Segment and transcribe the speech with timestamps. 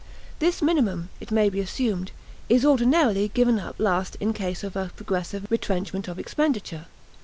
[0.39, 2.09] This minimum, it may be assumed,
[2.49, 6.87] is ordinarily given up last in case of a progressive retrenchment of expenditure.